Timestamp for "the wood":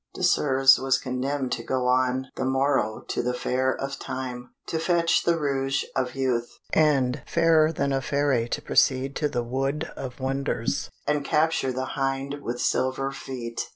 9.29-9.91